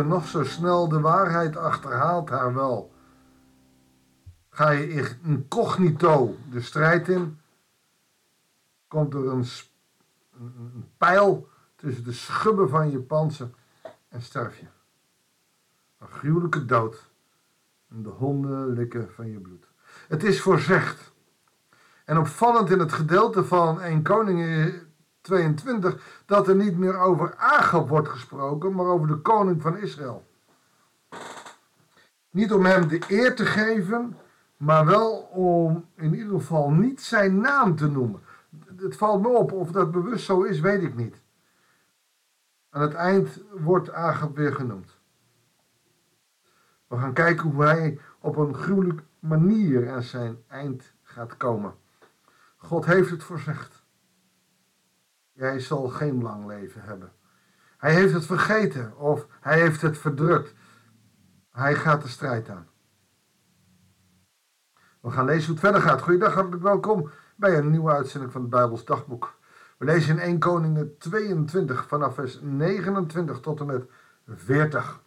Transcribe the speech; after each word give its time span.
nog 0.00 0.26
zo 0.26 0.44
snel, 0.44 0.88
de 0.88 1.00
waarheid 1.00 1.56
achterhaalt 1.56 2.28
haar 2.28 2.54
wel. 2.54 2.92
Ga 4.50 4.70
je 4.70 5.16
incognito 5.22 6.36
de 6.50 6.60
strijd 6.60 7.08
in, 7.08 7.40
komt 8.88 9.14
er 9.14 9.28
een, 9.28 9.46
een 10.38 10.88
pijl 10.96 11.48
tussen 11.76 12.04
de 12.04 12.12
schubben 12.12 12.68
van 12.68 12.90
je 12.90 13.00
panzer 13.00 13.50
en 14.08 14.22
sterf 14.22 14.58
je. 14.58 14.66
Een 15.98 16.08
gruwelijke 16.08 16.64
dood 16.64 17.10
en 17.90 18.02
de 18.02 18.08
honden 18.08 18.72
likken 18.72 19.10
van 19.12 19.30
je 19.30 19.38
bloed. 19.38 19.66
Het 20.08 20.22
is 20.22 20.40
voorzegd. 20.40 21.12
En 22.04 22.18
opvallend 22.18 22.70
in 22.70 22.78
het 22.78 22.92
gedeelte 22.92 23.44
van 23.44 23.80
1 23.80 24.02
Koningen 24.02 24.91
22 25.22 26.22
dat 26.26 26.48
er 26.48 26.56
niet 26.56 26.78
meer 26.78 26.98
over 26.98 27.34
Agab 27.36 27.88
wordt 27.88 28.08
gesproken, 28.08 28.74
maar 28.74 28.86
over 28.86 29.06
de 29.06 29.16
koning 29.16 29.62
van 29.62 29.76
Israël. 29.76 30.26
Niet 32.30 32.52
om 32.52 32.64
hem 32.64 32.88
de 32.88 33.00
eer 33.08 33.34
te 33.34 33.46
geven, 33.46 34.16
maar 34.56 34.86
wel 34.86 35.12
om 35.32 35.88
in 35.94 36.14
ieder 36.14 36.38
geval 36.38 36.70
niet 36.70 37.02
zijn 37.02 37.40
naam 37.40 37.76
te 37.76 37.88
noemen. 37.88 38.20
Het 38.76 38.96
valt 38.96 39.22
me 39.22 39.28
op, 39.28 39.52
of 39.52 39.70
dat 39.70 39.90
bewust 39.90 40.24
zo 40.24 40.42
is, 40.42 40.60
weet 40.60 40.82
ik 40.82 40.94
niet. 40.94 41.20
Aan 42.70 42.82
het 42.82 42.94
eind 42.94 43.40
wordt 43.50 43.92
Agab 43.92 44.36
weer 44.36 44.54
genoemd. 44.54 45.00
We 46.86 46.98
gaan 46.98 47.12
kijken 47.12 47.50
hoe 47.50 47.64
hij 47.64 47.98
op 48.20 48.36
een 48.36 48.54
gruwelijke 48.54 49.02
manier 49.18 49.90
aan 49.90 50.02
zijn 50.02 50.42
eind 50.48 50.92
gaat 51.02 51.36
komen. 51.36 51.74
God 52.56 52.84
heeft 52.84 53.10
het 53.10 53.22
voorzegd. 53.22 53.81
Jij 55.32 55.60
zal 55.60 55.88
geen 55.88 56.22
lang 56.22 56.46
leven 56.46 56.82
hebben. 56.82 57.12
Hij 57.78 57.94
heeft 57.94 58.12
het 58.12 58.26
vergeten 58.26 58.96
of 58.98 59.26
hij 59.40 59.60
heeft 59.60 59.80
het 59.80 59.98
verdrukt. 59.98 60.54
Hij 61.52 61.74
gaat 61.74 62.02
de 62.02 62.08
strijd 62.08 62.48
aan. 62.48 62.66
We 65.00 65.10
gaan 65.10 65.24
lezen 65.24 65.44
hoe 65.44 65.54
het 65.54 65.64
verder 65.64 65.80
gaat. 65.80 66.02
Goeiedag, 66.02 66.34
hartelijk 66.34 66.62
welkom 66.62 67.10
bij 67.36 67.58
een 67.58 67.70
nieuwe 67.70 67.92
uitzending 67.92 68.32
van 68.32 68.40
het 68.40 68.50
Bijbels 68.50 68.84
Dagboek. 68.84 69.34
We 69.78 69.84
lezen 69.84 70.14
in 70.14 70.22
1 70.22 70.38
Koningen 70.38 70.98
22 70.98 71.86
vanaf 71.86 72.14
vers 72.14 72.38
29 72.42 73.40
tot 73.40 73.60
en 73.60 73.66
met 73.66 73.84
40. 74.26 75.00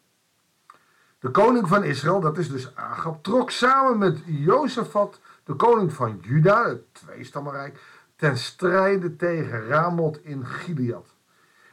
De 1.19 1.31
koning 1.31 1.67
van 1.67 1.83
Israël, 1.83 2.19
dat 2.19 2.37
is 2.37 2.49
dus 2.49 2.75
Agab, 2.75 3.23
trok 3.23 3.51
samen 3.51 3.97
met 3.97 4.19
Jozefat, 4.25 5.19
de 5.43 5.53
koning 5.53 5.93
van 5.93 6.19
Juda, 6.21 6.67
het 6.67 6.93
tweestammenrijk, 6.93 7.79
ten 8.15 8.37
strijde 8.37 9.15
tegen 9.15 9.67
Ramoth 9.67 10.19
in 10.23 10.45
Gilead. 10.45 11.15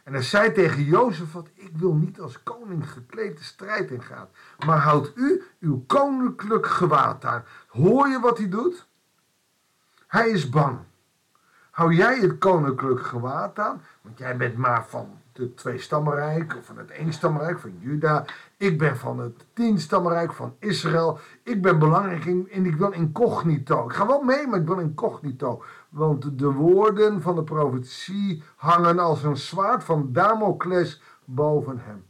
En 0.05 0.13
hij 0.13 0.23
zei 0.23 0.53
tegen 0.53 0.85
Jozefat, 0.85 1.49
ik 1.55 1.77
wil 1.77 1.95
niet 1.95 2.21
als 2.21 2.43
koning 2.43 2.91
gekleed 2.91 3.39
de 3.39 3.45
strijd 3.45 3.91
ingaan, 3.91 4.29
maar 4.67 4.79
houd 4.79 5.13
u 5.15 5.43
uw 5.61 5.85
koninklijk 5.87 6.67
gewaad 6.67 7.25
aan. 7.25 7.45
Hoor 7.69 8.09
je 8.09 8.21
wat 8.21 8.39
hij 8.39 8.49
doet? 8.49 8.87
Hij 10.07 10.31
is 10.31 10.49
bang. 10.49 10.79
Hou 11.71 11.95
jij 11.95 12.19
het 12.19 12.39
koninklijk 12.39 13.07
gewaad 13.07 13.59
aan, 13.59 13.83
want 14.01 14.19
jij 14.19 14.37
bent 14.37 14.57
maar 14.57 14.87
van 14.87 15.22
het 15.33 15.57
twee-stammenrijk, 15.57 16.57
of 16.57 16.65
van 16.65 16.79
het 16.79 16.91
één-stammenrijk 16.91 17.59
van 17.59 17.79
Juda. 17.79 18.25
Ik 18.57 18.79
ben 18.79 18.97
van 18.97 19.19
het 19.19 19.45
tien-stammenrijk 19.53 20.33
van 20.33 20.57
Israël. 20.59 21.19
Ik 21.43 21.63
ben 21.63 21.79
belangrijk 21.79 22.25
in, 22.25 22.49
en 22.51 22.67
ik 22.67 22.77
wil 22.77 22.91
incognito. 22.91 23.85
Ik 23.85 23.93
ga 23.93 24.07
wel 24.07 24.23
mee, 24.23 24.47
maar 24.47 24.61
ik 24.61 24.67
wil 24.67 24.79
incognito. 24.79 25.63
Want 25.89 26.39
de 26.39 26.53
woorden 26.53 27.23
van 27.23 27.35
de 27.35 27.45
profetie 27.45 28.43
hangen 28.57 28.99
als 28.99 29.23
een 29.23 29.37
zwaard 29.37 29.85
van 29.85 30.13
Damocles 30.13 31.03
boven 31.25 31.79
hem. 31.79 32.05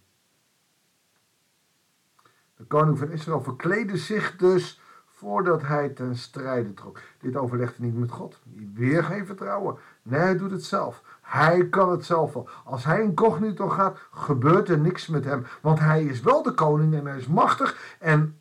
De 2.56 2.64
koning 2.64 2.98
van 2.98 3.10
Israël 3.10 3.42
verkleedde 3.42 3.96
zich 3.96 4.36
dus 4.36 4.80
voordat 5.22 5.62
hij 5.62 5.88
ten 5.88 6.16
strijde 6.16 6.74
trok. 6.74 7.00
Dit 7.20 7.36
overlegde 7.36 7.82
niet 7.82 7.98
met 7.98 8.10
God. 8.10 8.38
Weer 8.74 9.04
geen 9.04 9.26
vertrouwen. 9.26 9.76
Nee, 10.02 10.20
hij 10.20 10.36
doet 10.36 10.50
het 10.50 10.64
zelf. 10.64 11.02
Hij 11.20 11.68
kan 11.68 11.90
het 11.90 12.04
zelf 12.04 12.32
wel. 12.32 12.48
Als 12.64 12.84
hij 12.84 13.02
incognito 13.02 13.68
gaat, 13.68 13.98
gebeurt 14.12 14.68
er 14.68 14.78
niks 14.78 15.06
met 15.06 15.24
hem. 15.24 15.46
Want 15.60 15.78
hij 15.78 16.04
is 16.04 16.20
wel 16.20 16.42
de 16.42 16.52
koning 16.52 16.94
en 16.94 17.06
hij 17.06 17.18
is 17.18 17.26
machtig. 17.26 17.96
En, 17.98 18.38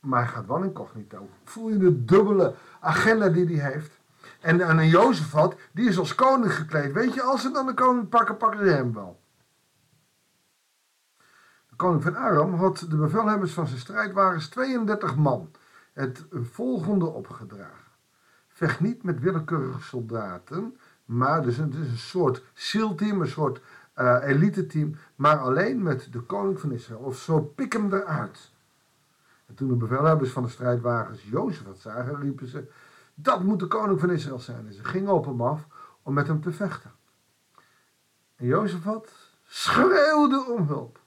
maar 0.00 0.22
hij 0.22 0.32
gaat 0.32 0.46
wel 0.46 0.62
incognito. 0.62 1.28
Voel 1.44 1.68
je 1.68 1.78
de 1.78 2.04
dubbele 2.04 2.54
agenda 2.80 3.28
die 3.28 3.60
hij 3.60 3.72
heeft? 3.72 4.00
En, 4.40 4.60
en 4.60 4.78
een 4.78 4.88
Jozefat, 4.88 5.56
die 5.72 5.88
is 5.88 5.98
als 5.98 6.14
koning 6.14 6.54
gekleed. 6.54 6.92
Weet 6.92 7.14
je, 7.14 7.22
als 7.22 7.42
ze 7.42 7.50
dan 7.50 7.66
de 7.66 7.74
koning 7.74 8.08
pakken, 8.08 8.36
pakken 8.36 8.66
ze 8.66 8.72
hem 8.72 8.94
wel. 8.94 9.20
De 11.68 11.76
koning 11.76 12.02
van 12.02 12.16
Aram 12.16 12.54
had 12.54 12.86
de 12.88 12.96
bevelhebbers 12.96 13.52
van 13.52 13.66
zijn 13.66 13.80
strijdwagens 13.80 14.48
32 14.48 15.16
man 15.16 15.50
het 15.94 16.24
volgende 16.30 17.06
opgedragen. 17.06 17.92
Vecht 18.48 18.80
niet 18.80 19.02
met 19.02 19.20
willekeurige 19.20 19.82
soldaten, 19.82 20.78
maar 21.04 21.42
dus 21.42 21.56
het 21.56 21.74
is 21.74 21.90
een 21.90 21.96
soort 21.96 22.42
SEAL-team, 22.52 23.20
een 23.20 23.26
soort 23.26 23.60
uh, 23.96 24.18
elite-team, 24.22 24.96
maar 25.16 25.38
alleen 25.38 25.82
met 25.82 26.08
de 26.12 26.20
koning 26.20 26.60
van 26.60 26.72
Israël. 26.72 27.00
Of 27.00 27.16
zo 27.16 27.40
pik 27.40 27.72
hem 27.72 27.92
eruit. 27.92 28.52
En 29.46 29.54
toen 29.54 29.68
de 29.68 29.74
bevelhebbers 29.74 30.30
van 30.30 30.42
de 30.42 30.48
strijdwagens 30.48 31.22
Jozef 31.22 31.64
wat 31.64 31.78
zagen, 31.78 32.20
riepen 32.20 32.46
ze, 32.46 32.70
dat 33.14 33.42
moet 33.42 33.58
de 33.58 33.66
koning 33.66 34.00
van 34.00 34.10
Israël 34.10 34.38
zijn. 34.38 34.66
En 34.66 34.72
ze 34.72 34.84
gingen 34.84 35.12
op 35.12 35.24
hem 35.24 35.40
af 35.40 35.66
om 36.02 36.14
met 36.14 36.26
hem 36.26 36.40
te 36.40 36.52
vechten. 36.52 36.92
En 38.36 38.46
Jozefat 38.46 39.12
schreeuwde 39.46 40.44
om 40.44 40.66
hulp. 40.66 41.00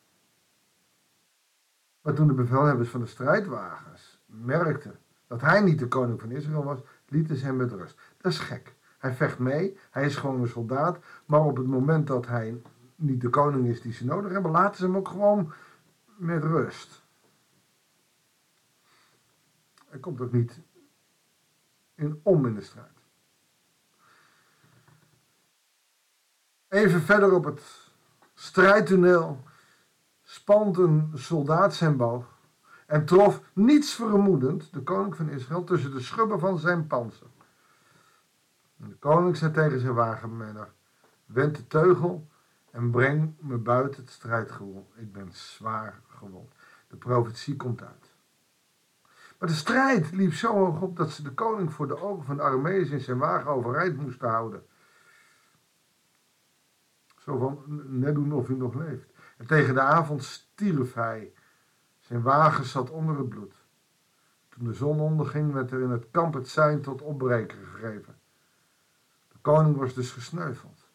Maar 2.01 2.13
toen 2.13 2.27
de 2.27 2.33
bevelhebbers 2.33 2.89
van 2.89 2.99
de 2.99 3.05
strijdwagens 3.05 4.16
merkten 4.27 4.99
dat 5.27 5.41
hij 5.41 5.61
niet 5.61 5.79
de 5.79 5.87
koning 5.87 6.19
van 6.19 6.31
Israël 6.31 6.63
was, 6.63 6.79
lieten 7.07 7.35
ze 7.35 7.45
hem 7.45 7.55
met 7.55 7.71
rust. 7.71 7.99
Dat 8.17 8.31
is 8.31 8.39
gek. 8.39 8.75
Hij 8.97 9.13
vecht 9.13 9.39
mee, 9.39 9.77
hij 9.91 10.05
is 10.05 10.15
gewoon 10.15 10.41
een 10.41 10.47
soldaat, 10.47 10.99
maar 11.25 11.41
op 11.41 11.57
het 11.57 11.67
moment 11.67 12.07
dat 12.07 12.27
hij 12.27 12.61
niet 12.95 13.21
de 13.21 13.29
koning 13.29 13.67
is 13.67 13.81
die 13.81 13.93
ze 13.93 14.05
nodig 14.05 14.31
hebben, 14.31 14.51
laten 14.51 14.75
ze 14.75 14.85
hem 14.85 14.97
ook 14.97 15.07
gewoon 15.07 15.53
met 16.15 16.43
rust. 16.43 17.05
Hij 19.89 19.99
komt 19.99 20.21
ook 20.21 20.31
niet 20.31 20.59
in 21.95 22.19
om 22.23 22.45
in 22.45 22.53
de 22.53 22.61
strijd. 22.61 22.87
Even 26.67 27.01
verder 27.01 27.33
op 27.33 27.45
het 27.45 27.91
strijdtoneel 28.33 29.43
spant 30.23 30.77
een 30.77 31.11
soldaat 31.13 31.73
zijn 31.73 31.97
boog 31.97 32.36
en 32.87 33.05
trof 33.05 33.41
niets 33.53 33.93
vermoedend 33.93 34.73
de 34.73 34.81
koning 34.81 35.15
van 35.15 35.29
Israël 35.29 35.63
tussen 35.63 35.91
de 35.91 36.01
schubben 36.01 36.39
van 36.39 36.57
zijn 36.57 36.87
panzer. 36.87 37.27
En 38.79 38.89
de 38.89 38.95
koning 38.95 39.37
zei 39.37 39.51
tegen 39.51 39.79
zijn 39.79 39.93
wagenmenner, 39.93 40.73
wend 41.25 41.55
de 41.55 41.67
teugel 41.67 42.27
en 42.71 42.91
breng 42.91 43.35
me 43.39 43.57
buiten 43.57 44.01
het 44.01 44.11
strijdgewoel. 44.11 44.87
Ik 44.95 45.11
ben 45.11 45.29
zwaar 45.31 46.01
gewond. 46.07 46.53
De 46.87 46.95
profetie 46.95 47.55
komt 47.55 47.81
uit. 47.81 48.15
Maar 49.39 49.49
de 49.49 49.55
strijd 49.55 50.11
liep 50.11 50.33
zo 50.33 50.53
hoog 50.53 50.81
op 50.81 50.97
dat 50.97 51.11
ze 51.11 51.23
de 51.23 51.33
koning 51.33 51.73
voor 51.73 51.87
de 51.87 52.01
ogen 52.01 52.25
van 52.25 52.35
de 52.35 52.41
Arameërs 52.41 52.89
in 52.89 52.99
zijn 52.99 53.17
wagen 53.17 53.51
overeind 53.51 53.97
moesten 53.97 54.29
houden. 54.29 54.65
Zo 57.17 57.37
van, 57.37 57.63
net 57.99 58.15
doen 58.15 58.33
of 58.33 58.47
hij 58.47 58.55
nog 58.55 58.73
leeft. 58.73 59.09
En 59.37 59.47
tegen 59.47 59.73
de 59.73 59.81
avond 59.81 60.23
stierf 60.23 60.93
hij. 60.93 61.33
Zijn 62.07 62.21
wagen 62.21 62.65
zat 62.65 62.89
onder 62.89 63.17
het 63.17 63.29
bloed. 63.29 63.53
Toen 64.49 64.65
de 64.65 64.73
zon 64.73 64.99
onderging, 64.99 65.53
werd 65.53 65.71
er 65.71 65.81
in 65.81 65.89
het 65.89 66.07
kamp 66.11 66.33
het 66.33 66.47
sein 66.47 66.81
tot 66.81 67.01
opbreken 67.01 67.57
gegeven. 67.65 68.15
De 69.27 69.37
koning 69.41 69.77
was 69.77 69.93
dus 69.93 70.11
gesneuveld. 70.11 70.85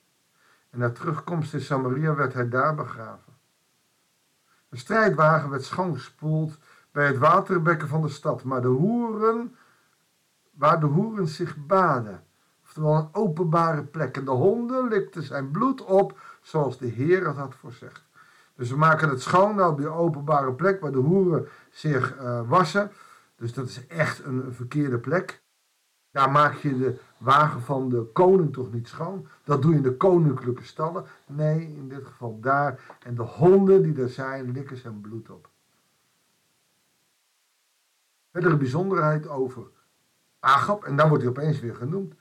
En 0.71 0.79
na 0.79 0.91
terugkomst 0.91 1.55
in 1.55 1.61
Samaria 1.61 2.15
werd 2.15 2.33
hij 2.33 2.49
daar 2.49 2.75
begraven. 2.75 3.33
De 4.69 4.77
strijdwagen 4.77 5.51
werd 5.51 5.65
schoongespoeld 5.65 6.59
bij 6.91 7.07
het 7.07 7.19
waterbekken 7.19 7.89
van 7.89 8.03
de 8.03 8.09
stad, 8.09 8.45
maar 8.45 8.63
de 8.63 8.69
hoeren, 8.69 9.57
waar 10.51 10.81
de 10.81 10.87
hoeren 10.87 11.29
zich 11.29 11.67
baden, 11.67 12.25
oftewel 12.63 12.97
een 12.97 13.09
openbare 13.13 13.85
plek. 13.85 14.17
En 14.17 14.25
de 14.25 14.31
honden 14.31 14.89
likten 14.89 15.23
zijn 15.23 15.51
bloed 15.51 15.85
op, 15.85 16.21
zoals 16.43 16.79
de 16.79 16.87
Heer 16.87 17.27
het 17.27 17.37
had 17.37 17.55
voorzegd. 17.55 18.11
Dus 18.57 18.71
we 18.71 18.77
maken 18.77 19.09
het 19.09 19.23
schoon 19.23 19.65
op 19.65 19.77
die 19.77 19.89
openbare 19.89 20.53
plek 20.53 20.81
waar 20.81 20.93
de 20.93 20.99
hoeren 20.99 21.49
zich 21.71 22.17
uh, 22.17 22.49
wassen. 22.49 22.91
Dus 23.37 23.53
dat 23.53 23.69
is 23.69 23.87
echt 23.87 24.25
een 24.25 24.53
verkeerde 24.53 24.99
plek. 24.99 25.43
Daar 26.11 26.31
maak 26.31 26.55
je 26.55 26.79
de 26.79 26.99
wagen 27.17 27.61
van 27.61 27.89
de 27.89 28.11
koning 28.13 28.53
toch 28.53 28.73
niet 28.73 28.89
schoon. 28.89 29.27
Dat 29.45 29.63
doe 29.63 29.71
je 29.71 29.77
in 29.77 29.83
de 29.83 29.97
koninklijke 29.97 30.65
stallen. 30.65 31.05
Nee, 31.27 31.75
in 31.77 31.89
dit 31.89 32.05
geval 32.07 32.41
daar. 32.41 32.97
En 33.03 33.15
de 33.15 33.23
honden 33.23 33.83
die 33.83 34.03
er 34.03 34.09
zijn, 34.09 34.53
likken 34.53 34.77
zijn 34.77 35.01
bloed 35.01 35.31
op. 35.31 35.49
Verdere 38.31 38.57
bijzonderheid 38.57 39.29
over 39.29 39.63
Agap, 40.41 40.85
en 40.85 40.97
dan 40.97 41.09
wordt 41.09 41.23
hij 41.23 41.33
opeens 41.33 41.61
weer 41.61 41.75
genoemd. 41.75 42.15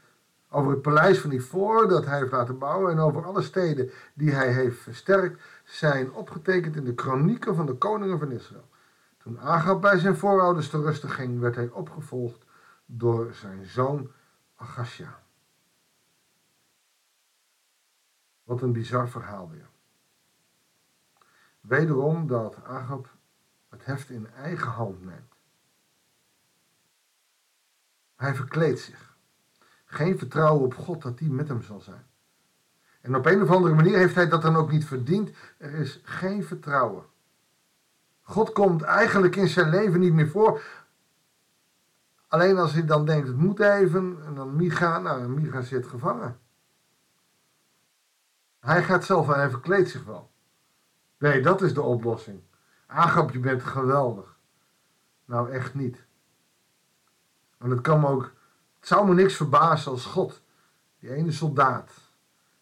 Over 0.54 0.72
het 0.72 0.82
paleis 0.82 1.20
van 1.20 1.32
Ivoor 1.32 1.88
dat 1.88 2.06
hij 2.06 2.18
heeft 2.18 2.32
laten 2.32 2.58
bouwen 2.58 2.92
en 2.92 3.00
over 3.00 3.26
alle 3.26 3.42
steden 3.42 3.92
die 4.14 4.32
hij 4.32 4.54
heeft 4.54 4.80
versterkt, 4.80 5.44
zijn 5.64 6.12
opgetekend 6.12 6.76
in 6.76 6.84
de 6.84 6.94
kronieken 6.94 7.56
van 7.56 7.66
de 7.66 7.74
koningen 7.74 8.20
van 8.20 8.32
Israël. 8.32 8.70
Toen 9.18 9.40
Agab 9.40 9.82
bij 9.82 10.00
zijn 10.00 10.18
voorouders 10.18 10.70
te 10.70 10.82
rusten 10.82 11.10
ging, 11.10 11.40
werd 11.40 11.56
hij 11.56 11.70
opgevolgd 11.70 12.46
door 12.86 13.34
zijn 13.34 13.66
zoon 13.66 14.12
Agasja. 14.56 15.24
Wat 18.44 18.62
een 18.62 18.74
bizar 18.74 19.10
verhaal 19.10 19.50
weer. 19.50 19.70
Wederom 21.62 22.28
dat 22.28 22.64
Agab 22.64 23.10
het 23.70 23.86
heft 23.86 24.10
in 24.10 24.32
eigen 24.32 24.72
hand 24.72 25.06
neemt. 25.06 25.34
Hij 28.16 28.36
verkleedt 28.36 28.80
zich. 28.80 29.11
Geen 29.94 30.18
vertrouwen 30.18 30.64
op 30.64 30.76
God 30.76 31.02
dat 31.02 31.18
die 31.18 31.30
met 31.30 31.48
hem 31.48 31.62
zal 31.62 31.82
zijn. 31.82 32.06
En 33.02 33.16
op 33.16 33.26
een 33.26 33.42
of 33.42 33.50
andere 33.50 33.76
manier 33.76 33.98
heeft 33.98 34.16
hij 34.16 34.28
dat 34.28 34.42
dan 34.42 34.56
ook 34.56 34.72
niet 34.72 34.86
verdiend. 34.86 35.30
Er 35.58 35.74
is 35.74 36.02
geen 36.04 36.44
vertrouwen. 36.44 37.04
God 38.22 38.52
komt 38.52 38.82
eigenlijk 38.82 39.36
in 39.36 39.48
zijn 39.48 39.70
leven 39.70 40.00
niet 40.00 40.14
meer 40.14 40.30
voor. 40.30 40.62
Alleen 42.28 42.58
als 42.58 42.74
hij 42.74 42.86
dan 42.86 43.06
denkt, 43.06 43.28
het 43.28 43.38
moet 43.38 43.60
even. 43.60 44.18
En 44.26 44.34
dan 44.34 44.56
Micha, 44.56 45.00
nou 45.00 45.28
Micha 45.28 45.62
zit 45.62 45.88
gevangen. 45.88 46.40
Hij 48.60 48.84
gaat 48.84 49.06
zelf 49.06 49.30
en 49.30 49.36
hij 49.36 49.50
verkleedt 49.50 49.90
zich 49.90 50.04
wel. 50.04 50.32
Nee, 51.18 51.42
dat 51.42 51.62
is 51.62 51.74
de 51.74 51.82
oplossing. 51.82 52.42
Agap, 52.86 53.32
je 53.32 53.40
bent 53.40 53.64
geweldig. 53.64 54.38
Nou, 55.26 55.52
echt 55.52 55.74
niet. 55.74 56.06
En 57.58 57.70
het 57.70 57.82
kan 57.82 58.06
ook, 58.06 58.32
het 58.82 58.90
zou 58.90 59.08
me 59.08 59.14
niks 59.14 59.36
verbazen 59.36 59.92
als 59.92 60.06
God, 60.06 60.42
die 61.00 61.14
ene 61.14 61.32
soldaat, 61.32 61.92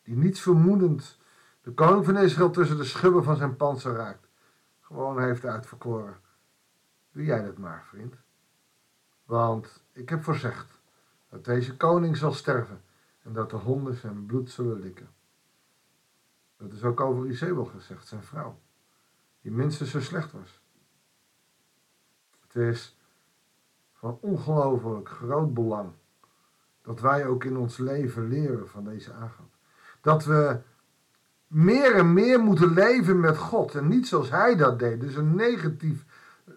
die 0.03 0.15
niets 0.15 0.41
vermoedend 0.41 1.17
de 1.61 1.71
koning 1.71 2.05
van 2.05 2.17
Israël 2.17 2.49
tussen 2.49 2.77
de 2.77 2.83
schubben 2.83 3.23
van 3.23 3.35
zijn 3.35 3.55
panzer 3.55 3.93
raakt, 3.93 4.27
gewoon 4.79 5.21
heeft 5.21 5.45
uitverkoren. 5.45 6.17
Doe 7.11 7.23
jij 7.23 7.43
dat 7.43 7.57
maar, 7.57 7.85
vriend. 7.87 8.15
Want 9.25 9.83
ik 9.91 10.09
heb 10.09 10.23
voorzegd 10.23 10.79
dat 11.29 11.45
deze 11.45 11.77
koning 11.77 12.17
zal 12.17 12.33
sterven 12.33 12.81
en 13.23 13.33
dat 13.33 13.49
de 13.49 13.55
honden 13.55 13.95
zijn 13.95 14.25
bloed 14.25 14.49
zullen 14.49 14.79
likken. 14.79 15.09
Dat 16.57 16.73
is 16.73 16.83
ook 16.83 16.99
over 16.99 17.27
Isabel 17.27 17.65
gezegd, 17.65 18.07
zijn 18.07 18.23
vrouw, 18.23 18.59
die 19.41 19.51
minstens 19.51 19.89
zo 19.89 20.01
slecht 20.01 20.31
was. 20.31 20.61
Het 22.39 22.55
is 22.55 22.97
van 23.93 24.17
ongelooflijk 24.21 25.09
groot 25.09 25.53
belang 25.53 25.93
dat 26.89 26.99
wij 26.99 27.25
ook 27.25 27.43
in 27.43 27.57
ons 27.57 27.77
leven 27.77 28.27
leren 28.27 28.67
van 28.67 28.83
deze 28.83 29.13
Agap. 29.13 29.49
Dat 30.01 30.25
we 30.25 30.57
meer 31.47 31.95
en 31.95 32.13
meer 32.13 32.39
moeten 32.39 32.73
leven 32.73 33.19
met 33.19 33.37
God 33.37 33.75
en 33.75 33.87
niet 33.87 34.07
zoals 34.07 34.29
Hij 34.29 34.55
dat 34.55 34.79
deed. 34.79 35.01
Dus 35.01 35.15
een 35.15 35.35
negatief 35.35 36.05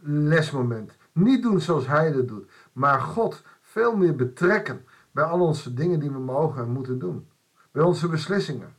lesmoment. 0.02 0.96
Niet 1.12 1.42
doen 1.42 1.60
zoals 1.60 1.86
Hij 1.86 2.12
dat 2.12 2.28
doet, 2.28 2.50
maar 2.72 3.00
God 3.00 3.42
veel 3.60 3.96
meer 3.96 4.16
betrekken 4.16 4.86
bij 5.10 5.24
al 5.24 5.40
onze 5.40 5.74
dingen 5.74 6.00
die 6.00 6.10
we 6.10 6.18
mogen 6.18 6.62
en 6.62 6.70
moeten 6.70 6.98
doen. 6.98 7.28
Bij 7.70 7.82
onze 7.82 8.08
beslissingen. 8.08 8.74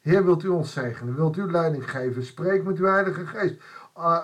Heer, 0.00 0.24
wilt 0.24 0.42
u 0.42 0.48
ons 0.48 0.72
zegenen? 0.72 1.14
Wilt 1.14 1.36
u 1.36 1.50
leiding 1.50 1.90
geven? 1.90 2.24
Spreek 2.24 2.64
met 2.64 2.78
uw 2.78 2.86
Heilige 2.86 3.26
Geest. 3.26 3.62
Uh, 3.98 4.18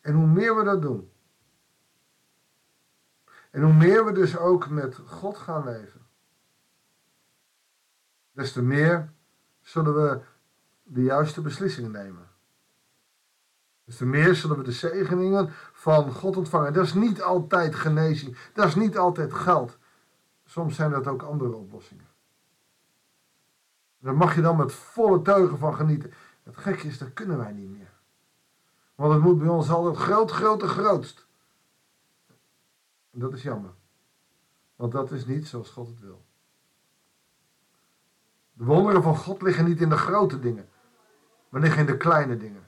en 0.00 0.14
hoe 0.14 0.26
meer 0.26 0.56
we 0.56 0.64
dat 0.64 0.82
doen. 0.82 1.10
En 3.50 3.62
hoe 3.62 3.74
meer 3.74 4.04
we 4.04 4.12
dus 4.12 4.38
ook 4.38 4.68
met 4.68 4.98
God 5.06 5.36
gaan 5.36 5.64
leven. 5.64 5.99
Des 8.32 8.52
te 8.52 8.62
meer 8.62 9.12
zullen 9.60 9.94
we 9.94 10.20
de 10.82 11.02
juiste 11.02 11.40
beslissingen 11.40 11.90
nemen. 11.90 12.28
Des 13.84 13.96
te 13.96 14.06
meer 14.06 14.34
zullen 14.34 14.56
we 14.56 14.62
de 14.62 14.72
zegeningen 14.72 15.48
van 15.72 16.12
God 16.12 16.36
ontvangen. 16.36 16.72
Dat 16.72 16.84
is 16.84 16.94
niet 16.94 17.22
altijd 17.22 17.74
genezing. 17.74 18.36
Dat 18.54 18.66
is 18.66 18.74
niet 18.74 18.98
altijd 18.98 19.32
geld. 19.32 19.78
Soms 20.44 20.74
zijn 20.74 20.90
dat 20.90 21.06
ook 21.06 21.22
andere 21.22 21.54
oplossingen. 21.54 22.08
Daar 23.98 24.16
mag 24.16 24.34
je 24.34 24.40
dan 24.40 24.56
met 24.56 24.72
volle 24.72 25.22
teugen 25.22 25.58
van 25.58 25.74
genieten. 25.74 26.12
Het 26.42 26.56
gekke 26.56 26.86
is, 26.86 26.98
dat 26.98 27.12
kunnen 27.12 27.38
wij 27.38 27.52
niet 27.52 27.70
meer. 27.70 27.92
Want 28.94 29.12
het 29.12 29.22
moet 29.22 29.38
bij 29.38 29.48
ons 29.48 29.70
altijd 29.70 29.96
groot, 29.96 30.30
groot 30.30 30.62
en 30.62 30.68
grootst. 30.68 31.26
En 33.10 33.18
dat 33.20 33.32
is 33.32 33.42
jammer. 33.42 33.70
Want 34.76 34.92
dat 34.92 35.12
is 35.12 35.26
niet 35.26 35.48
zoals 35.48 35.70
God 35.70 35.88
het 35.88 36.00
wil. 36.00 36.24
De 38.60 38.66
wonderen 38.66 39.02
van 39.02 39.16
God 39.16 39.42
liggen 39.42 39.64
niet 39.64 39.80
in 39.80 39.88
de 39.88 39.96
grote 39.96 40.38
dingen, 40.38 40.68
maar 41.48 41.60
liggen 41.60 41.80
in 41.80 41.86
de 41.86 41.96
kleine 41.96 42.36
dingen. 42.36 42.62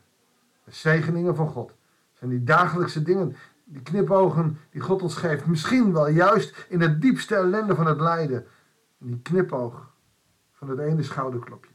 De 0.65 0.71
zegeningen 0.71 1.37
van 1.37 1.49
God 1.49 1.75
zijn 2.13 2.31
die 2.31 2.43
dagelijkse 2.43 3.03
dingen, 3.03 3.37
die 3.65 3.83
knipogen 3.83 4.59
die 4.71 4.81
God 4.81 5.03
ons 5.03 5.17
geeft. 5.17 5.47
Misschien 5.47 5.93
wel 5.93 6.09
juist 6.09 6.67
in 6.69 6.81
het 6.81 7.01
diepste 7.01 7.35
ellende 7.35 7.75
van 7.75 7.87
het 7.87 8.01
lijden. 8.01 8.47
Die 8.99 9.21
knipoog 9.21 9.93
van 10.53 10.69
het 10.69 10.79
ene 10.79 11.03
schouderklopje. 11.03 11.75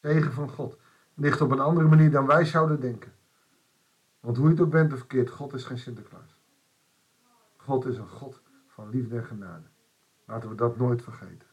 De 0.00 0.08
zegen 0.08 0.32
van 0.32 0.48
God 0.48 0.78
ligt 1.14 1.40
op 1.40 1.50
een 1.50 1.60
andere 1.60 1.88
manier 1.88 2.10
dan 2.10 2.26
wij 2.26 2.44
zouden 2.44 2.80
denken. 2.80 3.12
Want 4.20 4.36
hoe 4.36 4.46
je 4.46 4.52
het 4.52 4.62
ook 4.62 4.70
bent 4.70 4.92
of 4.92 4.98
verkeerd, 4.98 5.30
God 5.30 5.52
is 5.52 5.64
geen 5.64 5.78
Sinterklaas. 5.78 6.40
God 7.56 7.86
is 7.86 7.96
een 7.96 8.08
God 8.08 8.40
van 8.66 8.88
liefde 8.88 9.16
en 9.16 9.24
genade. 9.24 9.66
Laten 10.26 10.48
we 10.48 10.54
dat 10.54 10.76
nooit 10.76 11.02
vergeten. 11.02 11.48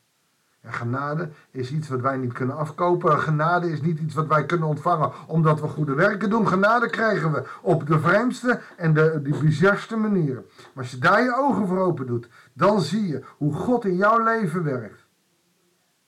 En 0.61 0.73
genade 0.73 1.29
is 1.51 1.71
iets 1.71 1.89
wat 1.89 2.01
wij 2.01 2.17
niet 2.17 2.33
kunnen 2.33 2.55
afkopen. 2.55 3.19
Genade 3.19 3.71
is 3.71 3.81
niet 3.81 3.99
iets 3.99 4.13
wat 4.13 4.27
wij 4.27 4.45
kunnen 4.45 4.67
ontvangen 4.67 5.11
omdat 5.27 5.59
we 5.61 5.67
goede 5.67 5.93
werken 5.93 6.29
doen. 6.29 6.47
Genade 6.47 6.89
krijgen 6.89 7.31
we 7.31 7.43
op 7.61 7.87
de 7.87 7.99
vreemdste 7.99 8.61
en 8.77 8.93
de, 8.93 9.19
de 9.23 9.37
bizarste 9.39 9.97
manieren. 9.97 10.45
Maar 10.73 10.83
als 10.83 10.91
je 10.91 10.97
daar 10.97 11.23
je 11.23 11.35
ogen 11.35 11.67
voor 11.67 11.79
open 11.79 12.07
doet, 12.07 12.29
dan 12.53 12.81
zie 12.81 13.07
je 13.07 13.23
hoe 13.37 13.53
God 13.53 13.85
in 13.85 13.95
jouw 13.95 14.23
leven 14.23 14.63
werkt. 14.63 15.05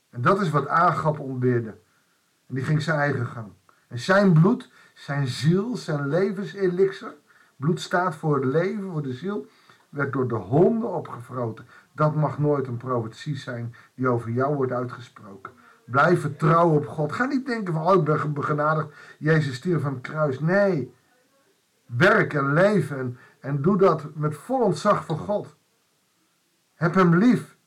En 0.10 0.22
dat 0.22 0.42
is 0.42 0.50
wat 0.50 0.68
Agap 0.68 1.20
ontbeerde. 1.20 1.78
En 2.48 2.56
die 2.56 2.64
ging 2.64 2.82
zijn 2.82 3.00
eigen 3.00 3.26
gang. 3.26 3.52
En 3.88 4.00
zijn 4.00 4.34
bloed, 4.34 4.72
zijn 4.94 5.28
ziel, 5.28 5.78
zijn 5.78 6.08
levenselixer. 6.08 7.14
Bloed 7.56 7.82
staat 7.82 8.16
voor 8.16 8.36
het 8.36 8.46
leven, 8.46 8.92
voor 8.92 9.02
de 9.02 9.14
ziel. 9.14 9.48
Werd 9.90 10.14
door 10.14 10.28
de 10.28 10.36
honden 10.36 10.94
opgevroten. 10.94 11.68
Dat 11.94 12.16
mag 12.16 12.40
nooit 12.40 12.68
een 12.68 12.78
profetie 12.78 13.38
zijn 13.38 13.76
die 13.96 14.08
over 14.08 14.30
jou 14.32 14.56
wordt 14.56 14.72
uitgesproken. 14.72 15.52
Blijf 15.86 16.22
vertrouwen 16.22 16.78
op 16.78 16.88
God. 16.88 17.12
Ga 17.12 17.26
niet 17.26 17.46
denken 17.46 17.74
van, 17.74 17.86
oh 17.86 17.96
ik 17.96 18.04
ben 18.04 18.34
begenadigd. 18.34 18.88
Jezus 19.20 19.56
stierf 19.56 19.82
van 19.82 19.94
het 19.94 20.02
kruis. 20.02 20.40
Nee. 20.40 20.94
Werk 21.86 22.34
en 22.34 22.54
leven 22.54 23.18
en, 23.40 23.62
doe 23.62 23.78
dat 23.78 24.16
met 24.16 24.36
vol 24.36 24.62
ontzag 24.62 25.06
voor 25.06 25.18
God. 25.18 25.56
Heb 26.74 26.94
hem 26.94 27.16
lief. 27.16 27.58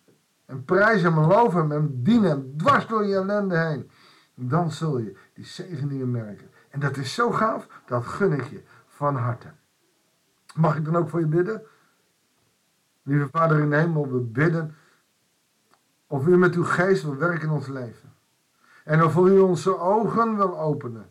En 0.47 0.65
prijs 0.65 1.03
hem 1.03 1.19
loof 1.19 1.53
hem 1.53 1.73
en 1.73 2.03
dien 2.03 2.23
hem 2.23 2.57
dwars 2.57 2.87
door 2.87 3.07
je 3.07 3.15
ellende 3.15 3.59
heen. 3.59 3.91
Dan 4.35 4.71
zul 4.71 4.99
je 4.99 5.17
die 5.35 5.45
zegeningen 5.45 6.11
merken. 6.11 6.51
En 6.71 6.81
dat 6.81 6.97
is 6.97 7.15
zo 7.15 7.31
gaaf, 7.31 7.69
dat 7.87 8.07
gun 8.07 8.33
ik 8.33 8.45
je 8.45 8.63
van 8.87 9.17
harte. 9.17 9.53
Mag 10.55 10.77
ik 10.77 10.85
dan 10.85 10.97
ook 10.97 11.09
voor 11.09 11.21
je 11.21 11.27
bidden? 11.27 11.63
Lieve 13.03 13.29
Vader 13.31 13.59
in 13.59 13.71
de 13.71 13.77
hemel, 13.77 14.11
we 14.11 14.19
bidden 14.19 14.75
of 16.07 16.27
u 16.27 16.37
met 16.37 16.55
uw 16.55 16.65
geest 16.65 17.03
wil 17.03 17.17
werken 17.17 17.49
in 17.49 17.55
ons 17.55 17.67
leven. 17.67 18.13
En 18.85 19.05
of 19.05 19.17
u 19.17 19.39
onze 19.39 19.79
ogen 19.79 20.37
wil 20.37 20.59
openen. 20.59 21.07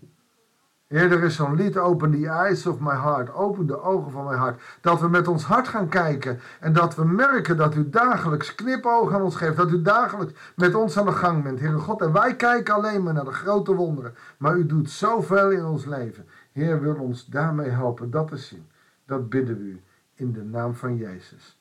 Heer, 0.88 1.12
er 1.12 1.24
is 1.24 1.36
zo'n 1.36 1.56
lied, 1.56 1.78
Open 1.78 2.12
the 2.12 2.28
Eyes 2.28 2.66
of 2.66 2.80
My 2.80 2.96
Heart. 2.96 3.34
Open 3.34 3.68
de 3.68 3.82
ogen 3.82 4.12
van 4.12 4.24
mijn 4.24 4.38
hart. 4.38 4.62
Dat 4.82 5.02
we 5.02 5.08
met 5.08 5.28
ons 5.28 5.44
hart 5.44 5.68
gaan 5.68 5.88
kijken. 5.88 6.40
En 6.60 6.74
dat 6.74 6.96
we 6.96 7.06
merken 7.06 7.58
dat 7.58 7.76
u 7.76 7.90
dagelijks 7.90 8.56
knipogen 8.56 9.16
aan 9.16 9.22
ons 9.22 9.36
geeft. 9.36 9.58
Dat 9.58 9.72
u 9.72 9.82
dagelijks 9.82 10.34
met 10.56 10.76
ons 10.76 10.98
aan 10.98 11.06
de 11.06 11.12
gang 11.12 11.44
bent, 11.44 11.60
Heer 11.60 11.80
God. 11.80 12.02
En 12.02 12.14
wij 12.14 12.36
kijken 12.36 12.74
alleen 12.74 13.04
maar 13.04 13.14
naar 13.14 13.26
de 13.26 13.32
grote 13.32 13.76
wonderen. 13.76 14.16
Maar 14.38 14.56
u 14.56 14.66
doet 14.66 14.90
zoveel 14.90 15.52
in 15.52 15.66
ons 15.66 15.86
leven. 15.86 16.28
Heer, 16.52 16.82
wil 16.82 16.96
ons 16.96 17.26
daarmee 17.26 17.70
helpen 17.70 18.12
dat 18.12 18.28
te 18.28 18.38
zien. 18.38 18.68
Dat 19.06 19.30
bidden 19.30 19.58
we 19.58 19.64
u 19.64 19.82
in 20.14 20.32
de 20.32 20.44
naam 20.44 20.76
van 20.76 20.96
Jezus. 20.96 21.61